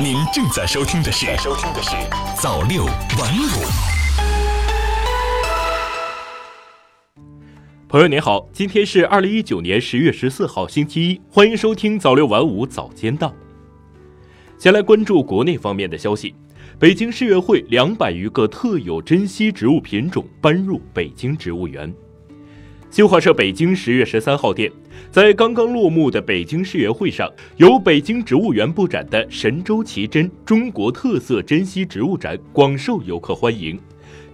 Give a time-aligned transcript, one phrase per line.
[0.00, 1.90] 您正在收听的是《收听的是
[2.40, 3.64] 早六晚五》。
[7.88, 13.32] 朋友您好，今天是二零一九年十月十四号，星期一，欢迎收听早六晚五早间档。
[14.58, 16.34] 先来关注国内方面的消息，
[16.78, 21.92] 北京市园会两百余个特有珍稀植物品种搬入北京植物园。
[22.92, 24.70] 新华社北京十月十三号电，
[25.10, 33.80] 在刚刚落幕的北京世园会上，由北京植物园布展的神州奇珍中国特色珍稀植物展广受游客欢迎。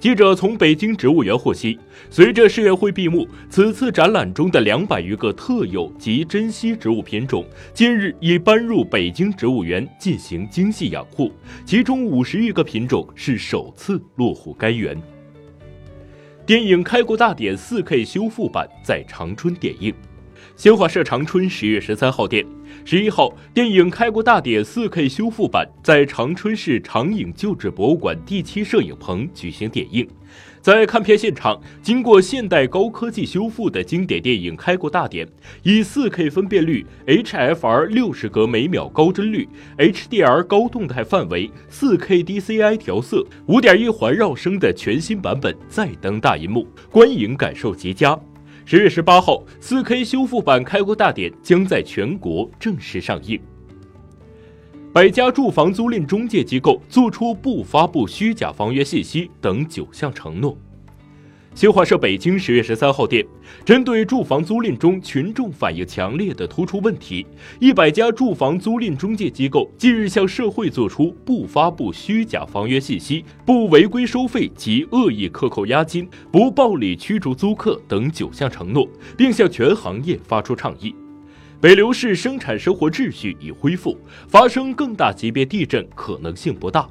[0.00, 1.78] 记者从北京植物园获悉，
[2.10, 11.30] 随着世园会闭幕，此次展览中的两百余个特有及珍稀植物品种，近日已搬入北京植物园进行精细养护，
[11.64, 15.00] 其中五十余个品种是首次落户该园。
[16.48, 19.92] 电影《开国大典》四 K 修复版在长春点映。
[20.56, 22.42] 新华社长春十月十三号电，
[22.86, 30.08] 十一号，电影《开国大典》四 K 修复版在长春市长影旧址博物馆第七摄影棚举行点映。
[30.68, 35.26] 在看片现场，经过现代高科技修复的经典电影《开国大典》，
[35.62, 48.20] 以 4K 分辨率、HFR 六十格每秒高帧率、HDR 高动态范围、4K DCI 调色、五点一环绕声的全新版本再登大银幕，观影感受极佳。
[48.66, 53.40] 十月十八号，4K 修复版《开国大典》将在全国正式上映。
[54.98, 60.58] 百家住房租赁中介机构作出不发布虚假房源信息等九项承诺。
[61.54, 63.24] 新华社北京十月十三号电，
[63.64, 67.24] 针对住房租赁中群众反映强烈的突出问题，
[67.60, 78.84] 一百家住房租赁中介机构近日向社会作出不发布虚假房源信息、不违规收费及恶意克扣押金、不暴力驱逐租客等九项承诺，
[79.16, 80.92] 并向全行业发出倡议。
[81.60, 86.88] 北流市生产生活秩序已恢复，发生更大级别地震可能性不大。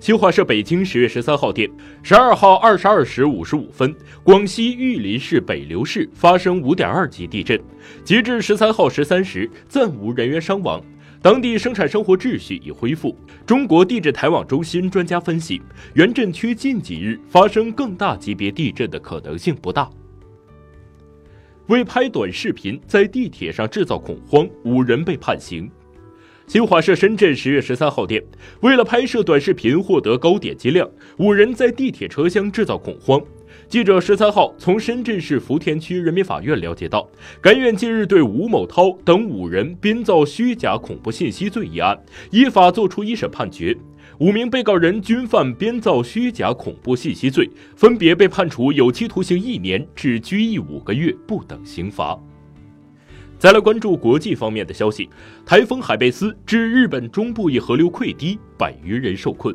[0.00, 1.70] 新华社北京十月十三号电，
[2.02, 7.60] 十二号二十二时五十五分，广西玉林市北流市发生五点二级地震，
[8.02, 10.82] 截至十三号十三时，暂无人员伤亡，
[11.20, 13.14] 当地生产生活秩序已恢复。
[13.44, 15.60] 中国地质台网中心专家分析，
[15.92, 19.90] 原震区近几日发生更大级别地震的可能性不大。
[21.68, 25.70] 为拍短视频在地铁上制造恐慌，五人被判刑。
[26.46, 28.22] 新华社深圳十月十三号电，
[28.60, 30.86] 为了拍摄短视频获得高点击量，
[31.16, 33.18] 五人在地铁车厢制造恐慌。
[33.68, 37.08] 记者十三号从深圳市福田区人民法院了解到，
[37.40, 41.98] 该院近日对吴某涛等五人编造虚假恐怖信息罪一案，
[42.30, 43.76] 依法作出一审判决。
[44.18, 52.16] 五名被告人均犯编造虚假恐怖信息罪，分别被判处有期徒刑一年至拘役五个月不等刑罚。
[53.38, 55.08] 再来关注国际方面的消息，
[55.44, 59.54] 台风海贝斯致日本中部一河流溃堤，百余人受困。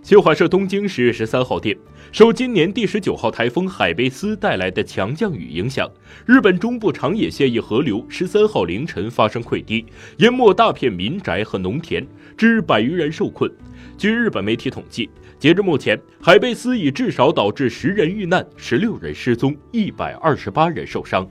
[0.00, 1.76] 新华社东京十月十三号电，
[2.12, 5.90] 受今年第十九号台风海贝斯带来的强降雨影响，
[6.24, 9.84] 日本中部长野县一河流十三号凌晨发生溃堤，
[10.18, 12.06] 淹没大片民宅和农田，
[12.36, 13.52] 致百余人受困。
[13.98, 21.28] 据日本媒体统计，截至目前，海贝斯已至少导致十人遇难、十六人失踪、一百二十八人受伤。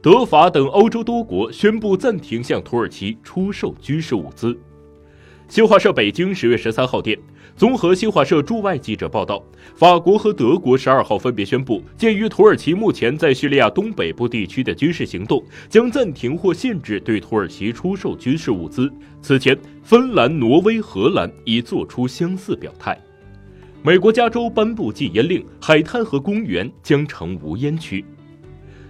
[0.00, 4.56] 德法等欧洲多国宣布暂停向土耳其出售军事物资。
[5.48, 7.16] 新华社北京十月十三号电，
[7.56, 9.40] 综合新华社驻外记者报道，
[9.76, 18.92] 法国和德国十二号分别宣布，鉴于土耳其目前在叙利亚东北部地区的军事行动，将暂停或限制对土耳其出售军事物资。
[19.22, 23.00] 此前，芬兰、挪威、荷兰已作出相似表态。
[23.82, 28.04] 美国加州颁布禁烟令，海滩和公园将成无烟区。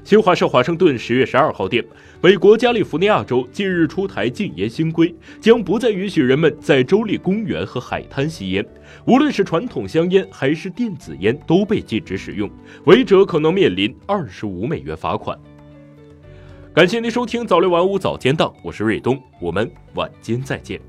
[0.06, 1.84] 新华社华盛顿十月十二号电，
[2.22, 8.64] 美国加利福尼亚州近日出台禁烟新规，将不再允许人们在州立公园和海滩吸烟，
[9.04, 12.48] 无论是传统香烟还是电子烟都被禁止使用，
[12.84, 15.36] 违者可能面临二十五美元罚款。
[16.72, 20.80] 感谢您收听早六晚五早间档，我是瑞东，我们晚间再见。